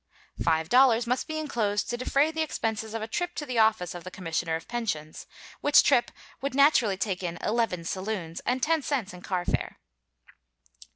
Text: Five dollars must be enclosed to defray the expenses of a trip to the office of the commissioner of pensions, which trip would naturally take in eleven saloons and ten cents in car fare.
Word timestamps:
Five 0.41 0.67
dollars 0.67 1.05
must 1.05 1.27
be 1.27 1.37
enclosed 1.37 1.87
to 1.91 1.95
defray 1.95 2.31
the 2.31 2.41
expenses 2.41 2.95
of 2.95 3.03
a 3.03 3.07
trip 3.07 3.35
to 3.35 3.45
the 3.45 3.59
office 3.59 3.93
of 3.93 4.03
the 4.03 4.09
commissioner 4.09 4.55
of 4.55 4.67
pensions, 4.67 5.27
which 5.61 5.83
trip 5.83 6.09
would 6.41 6.55
naturally 6.55 6.97
take 6.97 7.21
in 7.21 7.37
eleven 7.37 7.83
saloons 7.85 8.39
and 8.39 8.63
ten 8.63 8.81
cents 8.81 9.13
in 9.13 9.21
car 9.21 9.45
fare. 9.45 9.77